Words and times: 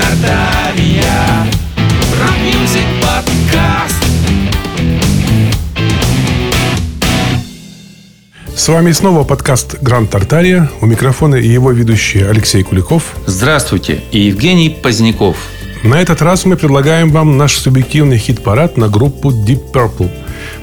Тартария. 0.00 1.46
Rock 2.20 2.49
music 2.49 2.86
podcast. 3.02 4.02
С 8.56 8.68
вами 8.68 8.92
снова 8.92 9.24
подкаст 9.24 9.82
«Гранд 9.82 10.10
Тартария». 10.10 10.70
У 10.80 10.86
микрофона 10.86 11.34
и 11.36 11.46
его 11.46 11.70
ведущий 11.72 12.22
Алексей 12.22 12.62
Куликов. 12.62 13.14
Здравствуйте, 13.26 14.00
и 14.10 14.20
Евгений 14.20 14.70
Поздняков. 14.70 15.36
На 15.82 16.00
этот 16.00 16.22
раз 16.22 16.46
мы 16.46 16.56
предлагаем 16.56 17.10
вам 17.10 17.36
наш 17.36 17.56
субъективный 17.58 18.16
хит-парад 18.16 18.78
на 18.78 18.88
группу 18.88 19.30
Deep 19.30 19.70
Purple. 19.72 20.10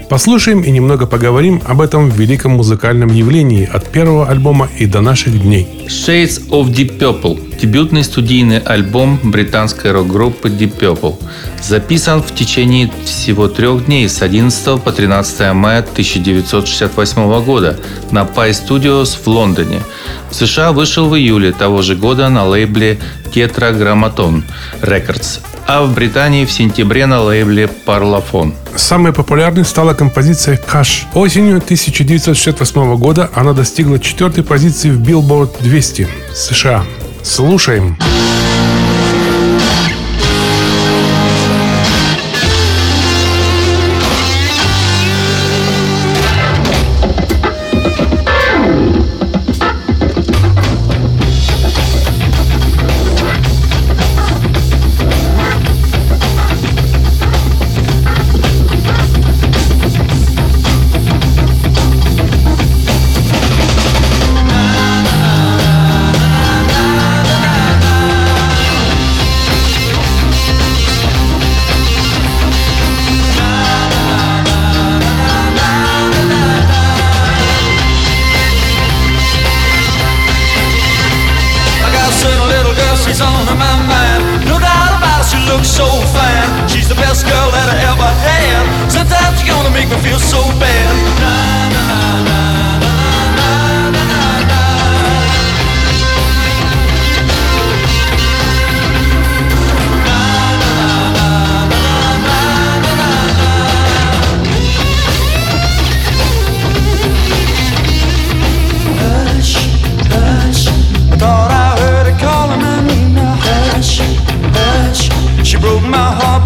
Послушаем 0.10 0.62
и 0.62 0.72
немного 0.72 1.06
поговорим 1.06 1.62
об 1.66 1.82
этом 1.82 2.10
великом 2.10 2.54
музыкальном 2.54 3.10
явлении 3.10 3.70
от 3.70 3.92
первого 3.92 4.30
альбома 4.30 4.70
и 4.78 4.86
до 4.86 5.02
наших 5.02 5.42
дней. 5.42 5.68
Shades 5.88 6.48
of 6.50 6.68
Deep 6.70 6.98
Purple– 6.98 7.60
дебютный 7.62 8.06
студийный 8.06 8.60
альбом 8.60 9.20
британской 9.22 9.92
рок-группы 9.92 10.48
Deep 10.48 10.80
Purple. 10.80 11.16
Записан 11.62 12.24
в 12.24 12.34
течение 12.34 12.90
всего 13.04 13.50
трех 13.50 13.88
дней 13.88 14.08
с 14.08 14.22
11 14.22 14.82
по 14.82 14.94
13 14.94 15.54
мая 15.54 15.80
1968 15.80 17.44
года 17.44 17.78
на 18.12 18.22
Pie 18.24 18.52
Studios 18.52 19.18
в 19.22 19.28
Лондоне. 19.28 19.82
В 20.32 20.36
США 20.36 20.72
вышел 20.72 21.10
в 21.10 21.18
июле 21.18 21.52
того 21.52 21.82
же 21.82 21.98
года 21.98 22.30
на 22.30 22.46
лейбле 22.46 22.98
Tetragrammaton 23.34 24.44
Records, 24.82 25.42
а 25.68 25.84
в 25.84 25.94
Британии 25.94 26.46
в 26.46 26.52
сентябре 26.52 27.06
на 27.06 27.22
лейбле 27.22 27.70
Parlophone. 27.86 28.54
Самой 28.76 29.12
популярной 29.14 29.66
стала 29.66 29.94
композиция 29.94 30.58
«Каш». 30.58 31.06
Осенью 31.14 31.58
1968 31.58 32.96
года 32.98 33.30
она 33.36 33.54
достигла 33.54 34.00
четвертой 34.00 34.44
позиции 34.44 34.90
в 34.90 35.02
Billboard 35.02 35.62
200 35.62 36.08
США. 36.34 36.84
Слушаем. 37.22 37.98
I 38.00 38.27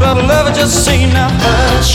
but 0.02 0.18
I 0.18 0.22
love 0.26 0.48
her 0.48 0.54
just 0.54 0.84
the 0.84 1.14
now. 1.14 1.30
Hush, 1.30 1.94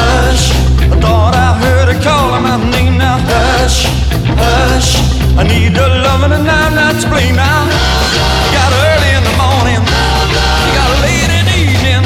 hush. 0.00 0.44
I 0.80 0.96
thought 1.04 1.34
I 1.36 1.52
heard 1.60 1.92
her 1.92 2.00
calling 2.00 2.42
my 2.42 2.56
name 2.72 2.96
now. 2.96 3.18
Hush, 3.20 3.84
hush. 4.40 4.96
I 5.36 5.42
need 5.44 5.76
her 5.76 5.90
loving 6.04 6.32
and 6.32 6.48
I'm 6.48 6.74
not 6.74 6.96
to 7.02 7.06
blame 7.12 7.36
now. 7.36 7.68
You 7.68 8.48
got 8.56 8.72
early 8.88 9.10
in 9.18 9.22
the 9.28 9.34
morning. 9.36 9.82
You 9.84 10.72
got 10.72 10.88
late 11.04 11.32
in 11.38 11.44
the 11.44 11.58
evening. 11.68 12.02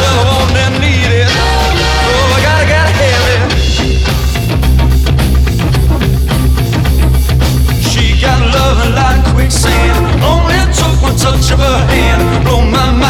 Well, 0.00 0.22
I 0.22 0.24
want 0.30 0.54
and 0.54 0.74
need 0.78 1.10
it. 1.10 1.30
Oh, 1.34 2.36
I 2.36 2.40
gotta, 2.46 2.66
gotta 2.70 2.94
have 3.02 3.26
it. 3.34 3.42
She 7.90 8.04
got 8.22 8.38
loving 8.54 8.94
like 8.94 9.18
quicksand. 9.34 9.98
Only 10.22 10.62
took 10.78 10.94
one 11.02 11.16
touch 11.18 11.50
of 11.50 11.58
her 11.58 11.80
hand. 11.90 12.22
Blow 12.46 12.62
my 12.62 12.86
mind 12.92 13.03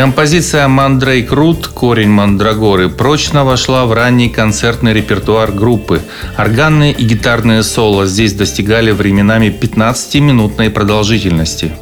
Композиция 0.00 0.66
«Мандрейк 0.66 1.30
Рут» 1.30 1.66
«Корень 1.66 2.08
Мандрагоры» 2.08 2.88
прочно 2.88 3.44
вошла 3.44 3.84
в 3.84 3.92
ранний 3.92 4.30
концертный 4.30 4.94
репертуар 4.94 5.52
группы. 5.52 6.00
Органные 6.38 6.94
и 6.94 7.04
гитарные 7.04 7.62
соло 7.62 8.06
здесь 8.06 8.32
достигали 8.32 8.92
временами 8.92 9.48
15-минутной 9.48 10.70
продолжительности. 10.70 11.72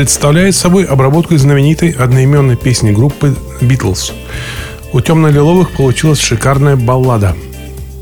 представляет 0.00 0.54
собой 0.54 0.84
обработку 0.84 1.36
знаменитой 1.36 1.90
одноименной 1.90 2.56
песни 2.56 2.90
группы 2.90 3.36
«Битлз». 3.60 4.14
У 4.94 5.00
темно-лиловых 5.02 5.72
получилась 5.72 6.20
шикарная 6.20 6.76
баллада. 6.76 7.36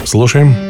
Слушаем. 0.04 0.54
Слушаем. 0.54 0.67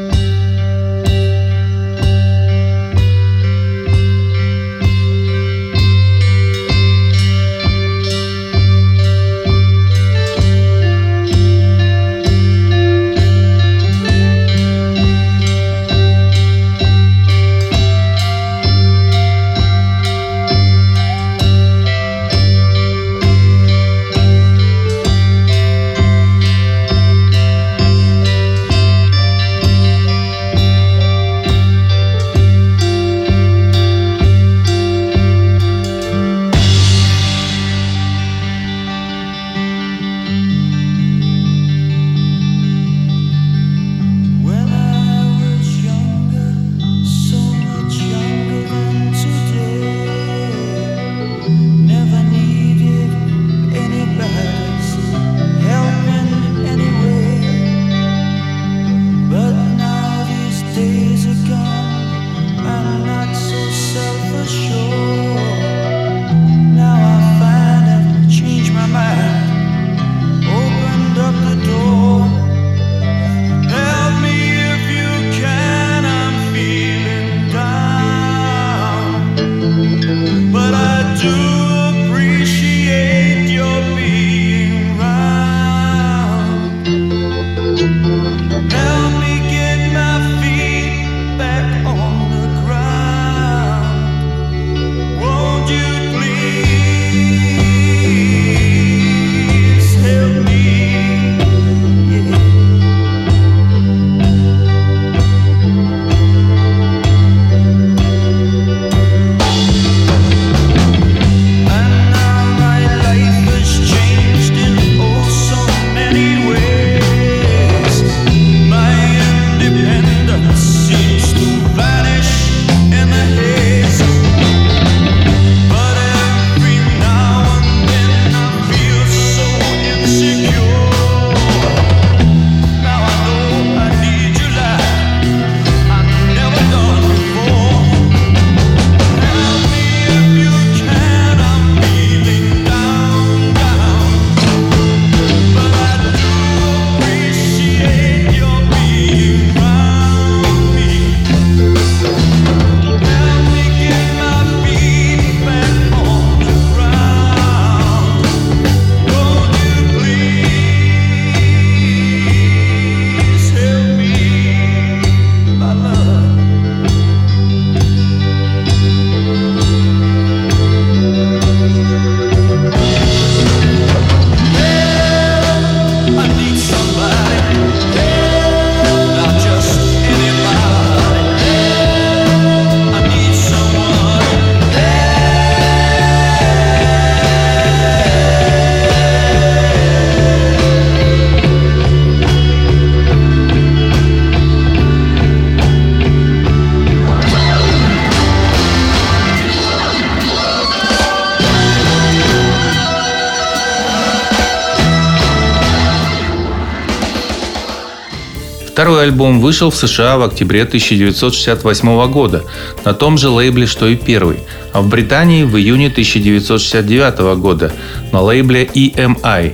Первый 208.98 209.12
альбом 209.12 209.40
вышел 209.40 209.70
в 209.70 209.76
США 209.76 210.18
в 210.18 210.24
октябре 210.24 210.62
1968 210.62 212.10
года 212.10 212.42
на 212.84 212.94
том 212.94 213.16
же 213.16 213.28
лейбле, 213.28 213.64
что 213.64 213.86
и 213.86 213.94
первый, 213.94 214.38
а 214.72 214.82
в 214.82 214.88
Британии 214.88 215.44
в 215.44 215.56
июне 215.56 215.86
1969 215.86 217.36
года 217.38 217.72
на 218.10 218.22
лейбле 218.22 218.64
EMI. 218.64 219.52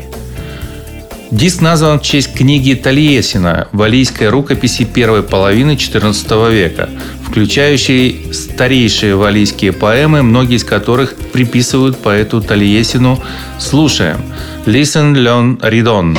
Диск 1.31 1.61
назван 1.61 2.01
в 2.01 2.03
честь 2.03 2.33
книги 2.33 2.73
Тольяттина 2.73 3.69
валийской 3.73 4.31
рукописи 4.31 4.87
первой 4.87 5.23
половины 5.23 5.73
XIV 5.73 6.51
века, 6.51 6.89
включающей 7.29 8.33
старейшие 8.33 9.15
валийские 9.15 9.73
поэмы, 9.73 10.23
многие 10.23 10.57
из 10.57 10.65
которых 10.65 11.17
приписывают 11.35 11.99
поэту 11.99 12.41
Тольяттину 12.41 13.23
«Слушаем»– 13.59 14.23
«Listen, 14.65 15.13
learn, 15.13 15.61
read 15.61 15.85
on». 15.85 16.19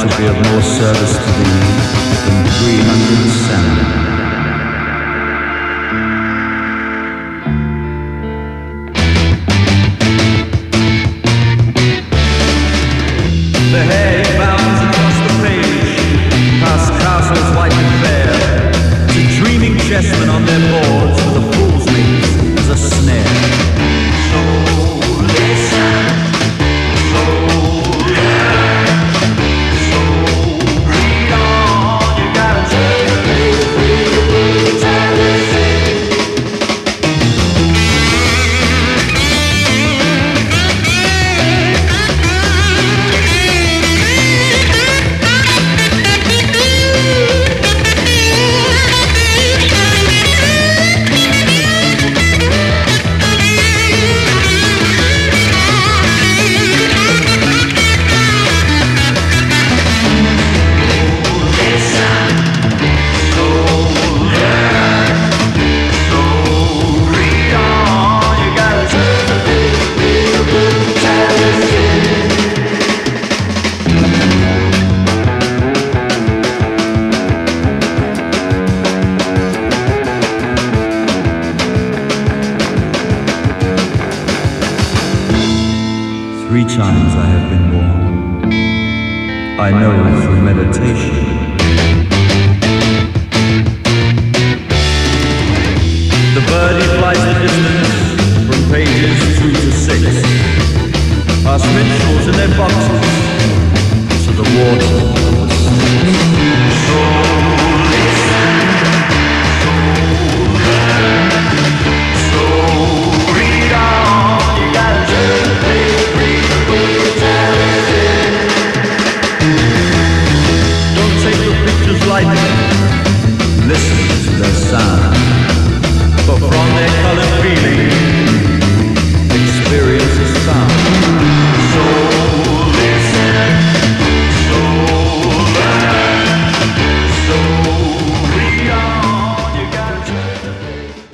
should 0.00 0.16
be 0.16 0.24
of 0.24 0.34
more 0.34 0.62
service 0.62 1.18
to 1.18 1.30
thee 1.36 1.60
than 2.24 2.46
300 2.46 3.30
salmon. 3.30 3.99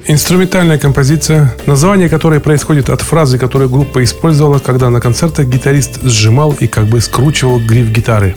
Инструментальная 0.08 0.78
композиция, 0.78 1.52
название 1.66 2.08
которой 2.08 2.38
происходит 2.38 2.90
от 2.90 3.00
фразы, 3.00 3.38
которую 3.38 3.68
группа 3.68 4.04
использовала, 4.04 4.60
когда 4.60 4.88
на 4.88 5.00
концертах 5.00 5.46
гитарист 5.46 6.00
сжимал 6.04 6.52
и 6.52 6.68
как 6.68 6.86
бы 6.86 7.00
скручивал 7.00 7.58
гриф 7.58 7.88
гитары, 7.88 8.36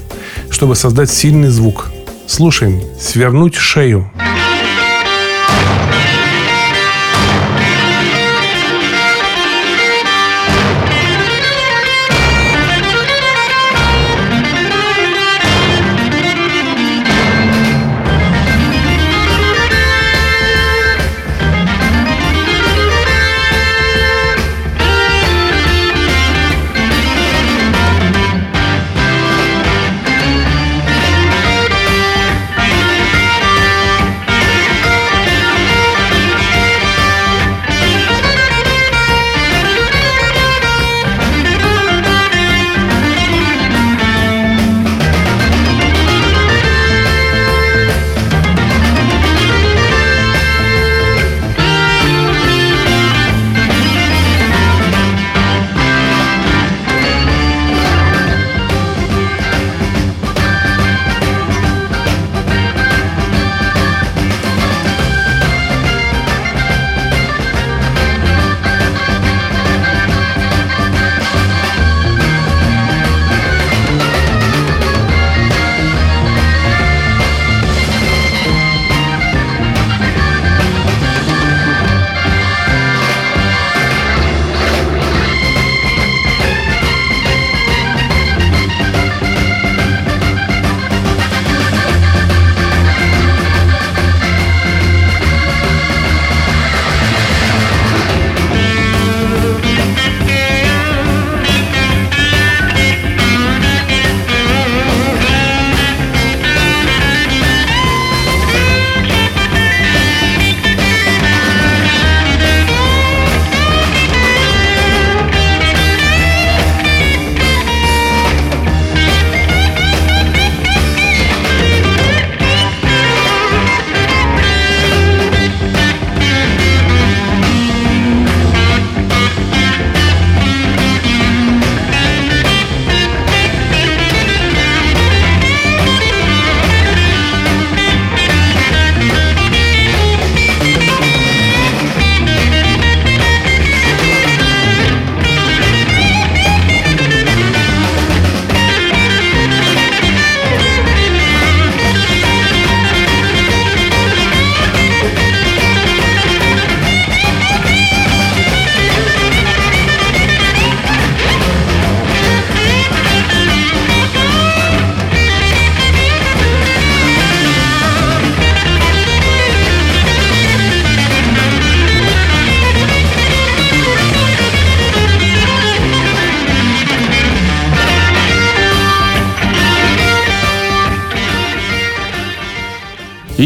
чтобы 0.50 0.76
создать 0.76 1.12
сильный 1.12 1.50
звук. 1.50 1.92
Слушаем 2.26 2.82
«Свернуть 3.00 3.56
шею». 3.56 4.12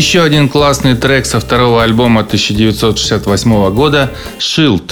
Еще 0.03 0.21
один 0.21 0.49
классный 0.49 0.95
трек 0.97 1.25
со 1.25 1.39
второго 1.39 1.81
альбома 1.81 2.23
1968 2.23 3.73
года 3.73 4.11
«Shield». 4.37 4.91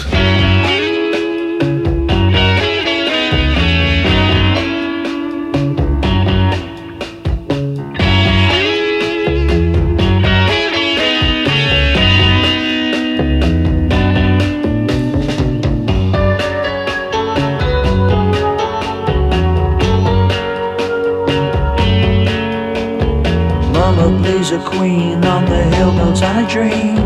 On 26.20 26.44
a 26.44 26.48
dream, 26.50 26.98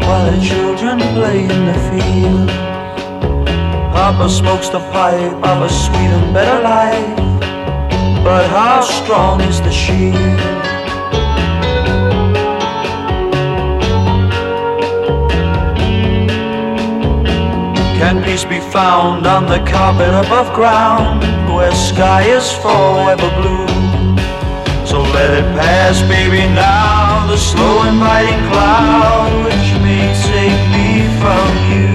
while 0.00 0.28
the 0.28 0.40
children 0.44 0.98
play 1.14 1.44
in 1.44 1.66
the 1.70 1.78
field. 1.88 2.48
Papa 3.94 4.28
smokes 4.28 4.68
the 4.68 4.80
pipe 4.90 5.32
of 5.46 5.62
a 5.62 5.68
sweet 5.70 6.10
and 6.18 6.34
better 6.34 6.60
life, 6.60 7.16
but 8.24 8.48
how 8.50 8.80
strong 8.80 9.40
is 9.42 9.60
the 9.60 9.70
shield? 9.70 10.16
Can 18.00 18.24
peace 18.24 18.44
be 18.44 18.58
found 18.58 19.24
on 19.24 19.46
the 19.46 19.60
carpet 19.70 20.12
above 20.26 20.52
ground, 20.52 21.22
where 21.54 21.72
sky 21.72 22.22
is 22.22 22.50
forever 22.50 23.30
blue? 23.40 23.68
So 24.84 25.00
let 25.00 25.30
it 25.30 25.46
pass, 25.56 26.02
baby, 26.02 26.42
now 26.52 26.91
the 27.32 27.38
slow 27.38 27.82
inviting 27.88 28.46
cloud 28.50 29.32
which 29.46 29.68
may 29.80 30.04
take 30.28 30.60
me 30.74 30.88
from 31.20 31.48
you. 31.72 31.88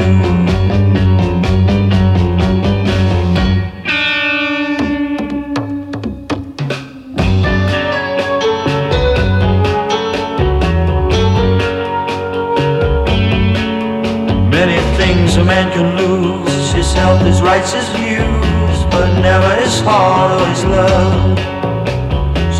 Many 14.50 14.80
things 14.98 15.36
a 15.36 15.44
man 15.44 15.72
can 15.72 15.96
lose, 15.98 16.72
his 16.72 16.92
health, 16.94 17.22
his 17.22 17.44
rights, 17.44 17.74
his 17.74 17.88
views, 17.90 18.80
but 18.90 19.22
never 19.22 19.54
his 19.62 19.82
heart 19.82 20.42
or 20.42 20.48
his 20.48 20.66
love. 20.66 21.57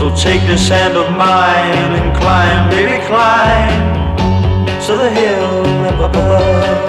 So 0.08 0.16
take 0.16 0.48
this 0.48 0.70
hand 0.70 0.96
of 0.96 1.12
mine 1.18 1.92
and 2.00 2.16
climb, 2.16 2.70
baby, 2.70 3.04
climb 3.08 4.08
to 4.88 4.96
the 4.96 5.10
hill 5.10 5.66
up 5.84 6.00
above. 6.00 6.88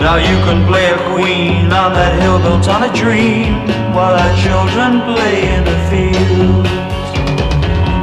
Now 0.00 0.16
you 0.16 0.36
can 0.48 0.66
play 0.66 0.88
a 0.88 0.96
queen 1.12 1.70
on 1.70 1.92
that 1.92 2.16
hill 2.22 2.38
built 2.38 2.66
on 2.66 2.84
a 2.88 2.92
dream 2.94 3.68
while 3.92 4.16
our 4.16 4.34
children 4.40 5.04
play 5.12 5.52
in 5.52 5.64
the 5.68 5.78
fields. 5.92 6.72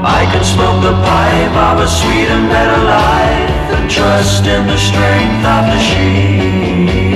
I 0.06 0.30
could 0.32 0.46
smoke 0.46 0.84
the 0.86 0.94
pipe 1.02 1.56
of 1.70 1.82
a 1.82 1.88
sweet 1.88 2.30
and 2.30 2.48
better 2.48 2.78
life 2.78 3.74
and 3.74 3.90
trust 3.90 4.46
in 4.46 4.68
the 4.68 4.78
strength 4.78 5.46
of 5.50 5.66
the 5.66 5.80
sheep. 5.82 7.09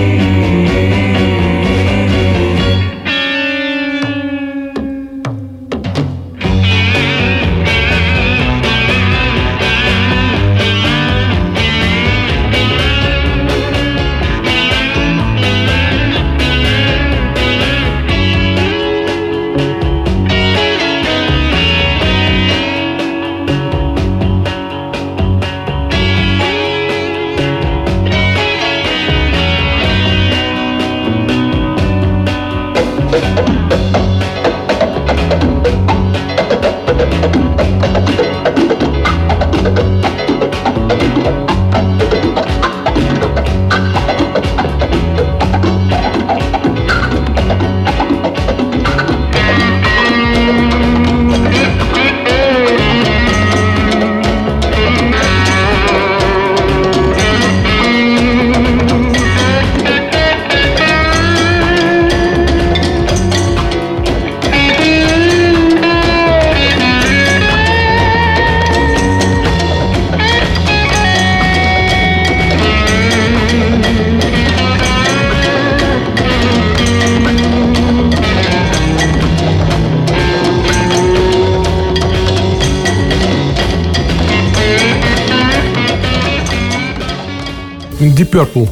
Purple 88.34 88.67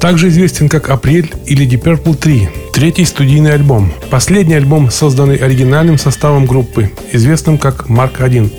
также 0.00 0.28
известен 0.28 0.68
как 0.68 0.90
«Апрель» 0.90 1.32
или 1.46 1.66
Deep 1.66 1.82
Purple 1.82 2.16
3, 2.16 2.48
третий 2.72 3.04
студийный 3.04 3.54
альбом. 3.54 3.92
Последний 4.10 4.54
альбом, 4.54 4.90
созданный 4.90 5.36
оригинальным 5.36 5.98
составом 5.98 6.46
группы, 6.46 6.90
известным 7.12 7.58
как 7.58 7.88
Марк 7.88 8.20
1. 8.20 8.50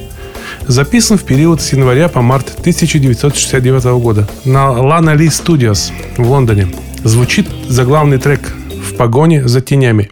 Записан 0.67 1.17
в 1.17 1.23
период 1.23 1.61
с 1.61 1.73
января 1.73 2.07
по 2.07 2.21
март 2.21 2.55
1969 2.59 3.83
года 4.01 4.29
на 4.45 4.67
Lana 4.67 5.17
Lee 5.17 5.27
Studios 5.27 5.91
в 6.17 6.29
Лондоне. 6.29 6.67
Звучит 7.03 7.47
заглавный 7.67 8.17
трек 8.17 8.53
«В 8.89 8.95
погоне 8.95 9.47
за 9.47 9.59
тенями». 9.59 10.09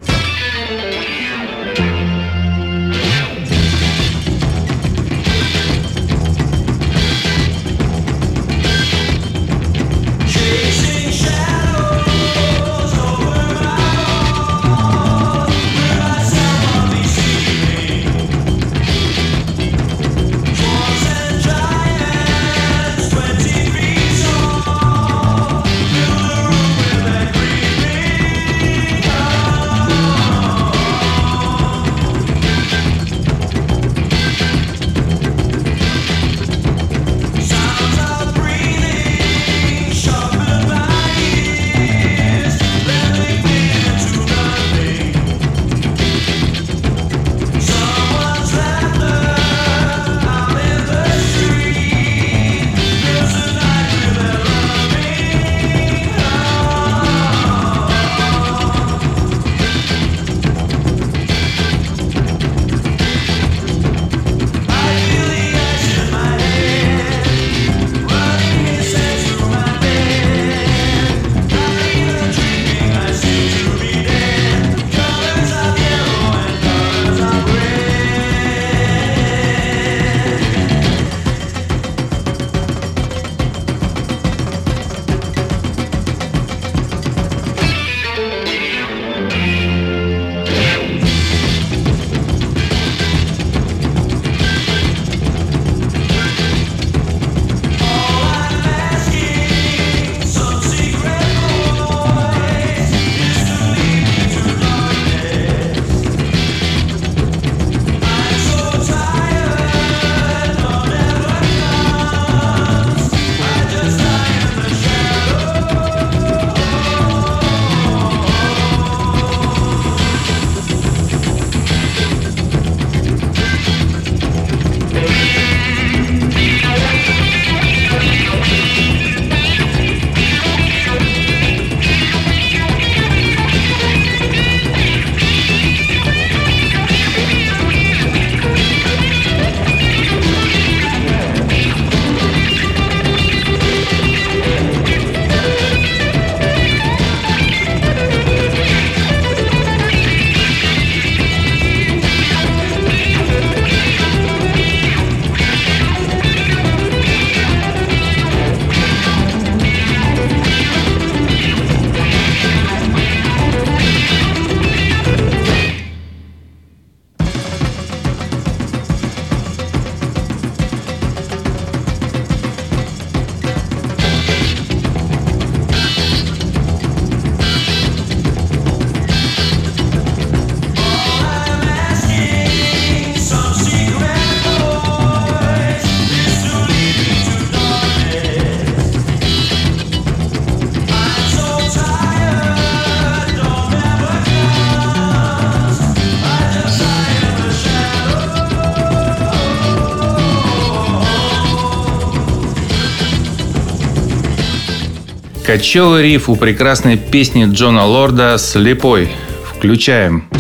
Кочевый 205.45 206.04
риф 206.04 206.30
у 206.30 206.36
прекрасной 206.36 206.97
песни 206.97 207.47
Джона 207.51 207.86
Лорда 207.86 208.38
«Слепой». 208.38 209.10
Включаем. 209.43 210.31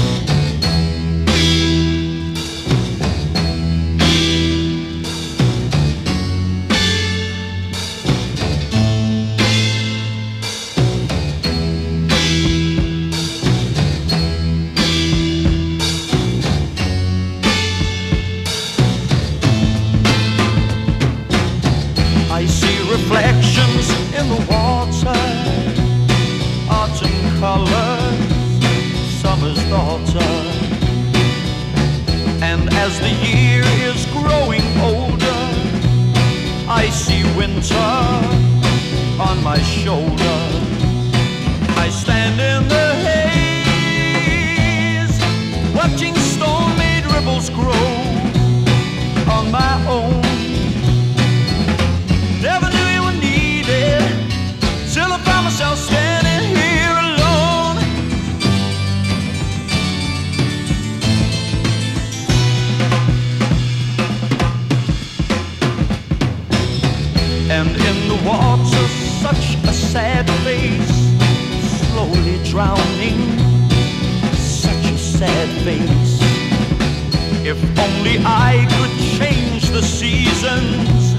seasons. 80.01 81.13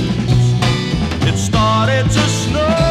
It 1.29 1.37
started 1.37 2.05
to 2.05 2.25
snow. 2.29 2.86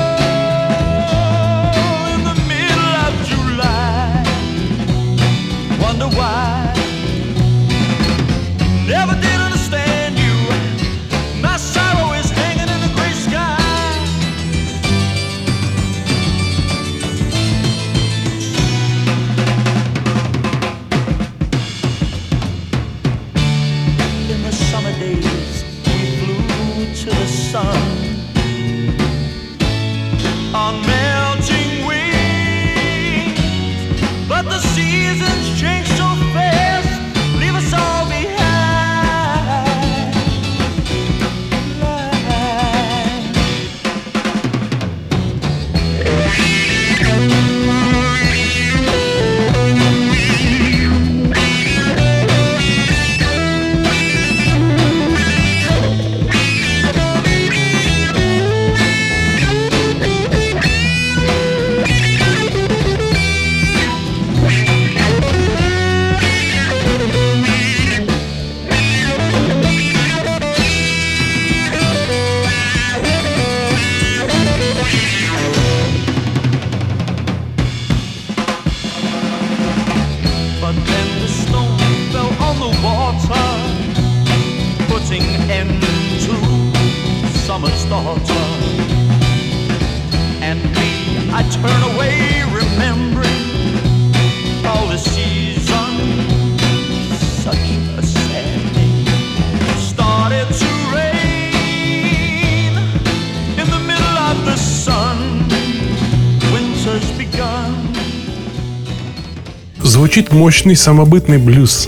Звучит 109.95 110.33
мощный 110.33 110.75
самобытный 110.75 111.37
блюз. 111.37 111.87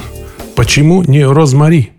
Почему 0.56 1.04
не 1.04 1.26
розмари? 1.26 1.92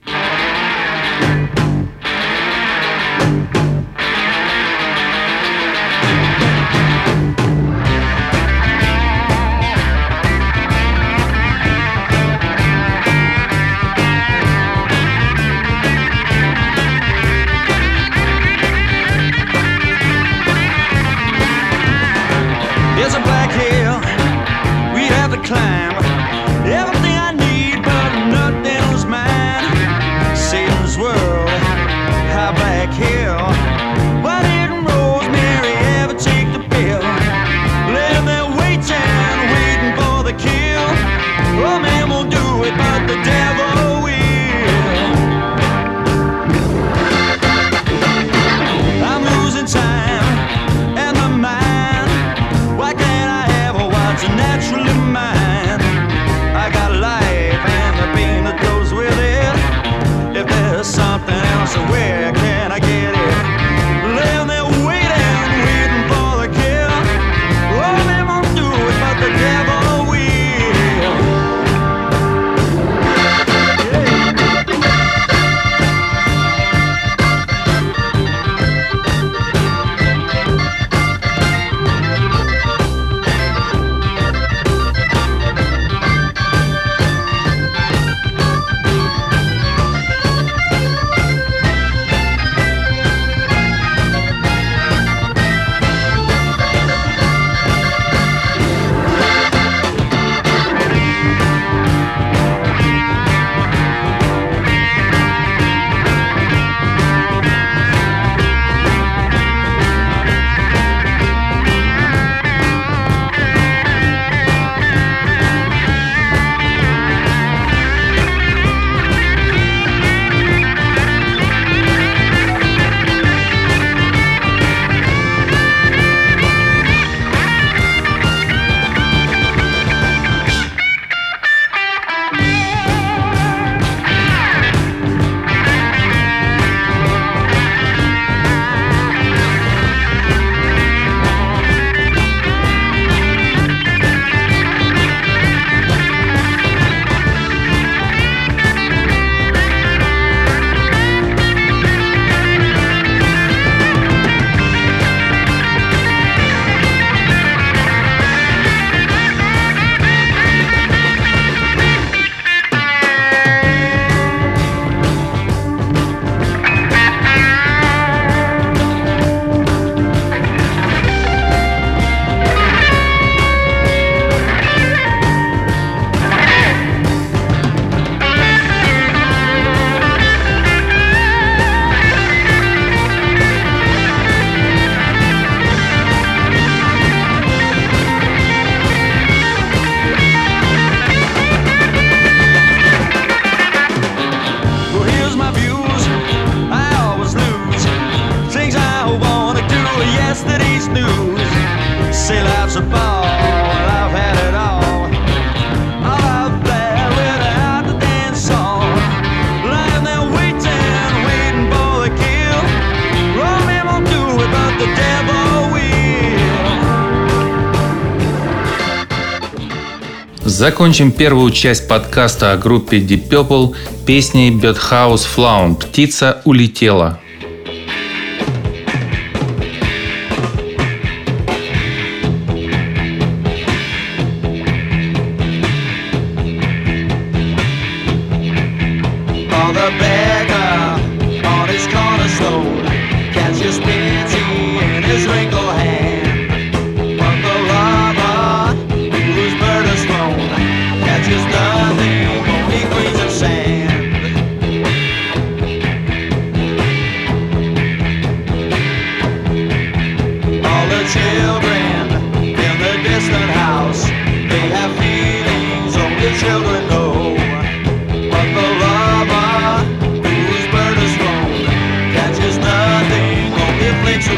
Закончим 220.58 221.12
первую 221.12 221.52
часть 221.52 221.86
подкаста 221.86 222.50
о 222.50 222.56
группе 222.56 222.98
Deep 222.98 223.28
Purple 223.28 223.76
песней 224.04 224.50
Birdhouse 224.50 225.24
Flown 225.24 225.76
«Птица 225.76 226.42
улетела». 226.44 227.20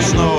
Slow. 0.00 0.29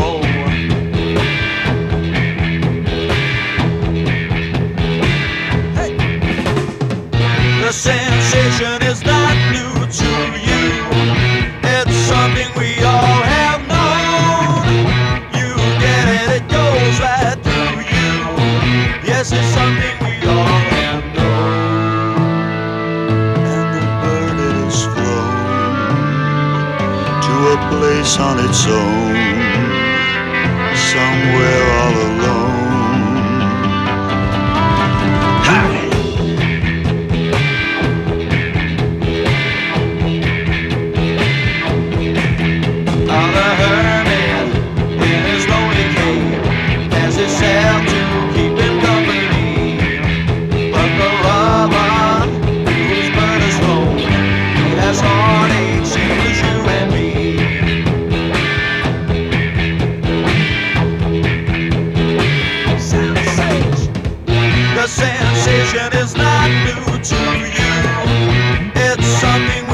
The 64.81 64.87
sensation 64.87 65.93
is 65.93 66.15
not 66.15 66.49
new 66.65 66.97
to 67.03 67.21
you. 67.53 68.71
It's 68.73 69.05
something 69.21 69.70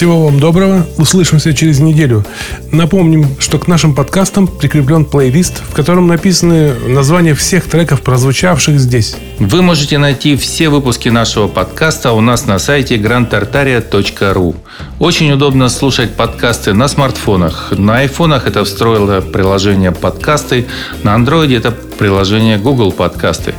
Всего 0.00 0.24
вам 0.24 0.40
доброго. 0.40 0.86
Услышимся 0.96 1.52
через 1.52 1.78
неделю. 1.78 2.24
Напомним, 2.72 3.26
что 3.38 3.58
к 3.58 3.68
нашим 3.68 3.94
подкастам 3.94 4.46
прикреплен 4.46 5.04
плейлист, 5.04 5.62
в 5.62 5.74
котором 5.74 6.06
написаны 6.06 6.72
названия 6.88 7.34
всех 7.34 7.68
треков, 7.68 8.00
прозвучавших 8.00 8.80
здесь. 8.80 9.16
Вы 9.38 9.60
можете 9.60 9.98
найти 9.98 10.36
все 10.36 10.70
выпуски 10.70 11.10
нашего 11.10 11.48
подкаста 11.48 12.12
у 12.12 12.22
нас 12.22 12.46
на 12.46 12.58
сайте 12.58 12.96
grandtartaria.ru. 12.96 14.56
Очень 14.98 15.32
удобно 15.32 15.68
слушать 15.68 16.14
подкасты 16.14 16.72
на 16.72 16.88
смартфонах. 16.88 17.74
На 17.76 17.98
айфонах 17.98 18.46
это 18.46 18.64
встроило 18.64 19.20
приложение 19.20 19.92
подкасты, 19.92 20.66
на 21.02 21.14
андроиде 21.14 21.56
это 21.56 21.72
приложение 21.72 22.56
Google 22.56 22.92
подкасты. 22.92 23.54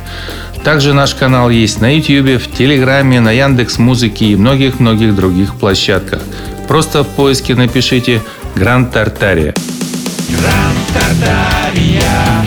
Также 0.64 0.92
наш 0.92 1.14
канал 1.14 1.50
есть 1.50 1.80
на 1.80 1.96
YouTube, 1.96 2.40
в 2.40 2.56
Телеграме, 2.56 3.20
на 3.20 3.32
Яндекс 3.32 3.78
Музыке 3.78 4.26
и 4.26 4.36
многих-многих 4.36 5.14
других 5.16 5.56
площадках. 5.56 6.20
Просто 6.68 7.02
в 7.02 7.08
поиске 7.08 7.56
напишите 7.56 8.22
Гранд 8.54 8.92
Тартария. 8.92 9.54
Гранд 10.28 10.78
Тартария. 10.94 12.46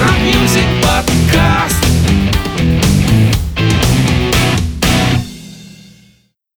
Rock 0.00 0.28
music 0.28 0.64
podcast. 0.82 1.83